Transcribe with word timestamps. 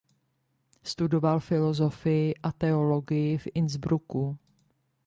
Studoval 0.83 1.39
filosofii 1.39 2.35
a 2.35 2.51
teologii 2.51 3.37
v 3.37 3.47
Innsbrucku. 3.53 4.37